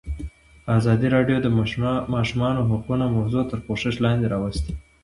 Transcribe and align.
ازادي 0.77 1.07
راډیو 1.15 1.37
د 1.41 1.41
د 1.45 1.47
ماشومانو 2.13 2.67
حقونه 2.69 3.05
موضوع 3.15 3.43
تر 3.51 3.59
پوښښ 3.65 3.95
لاندې 4.05 4.25
راوستې. 4.33 4.71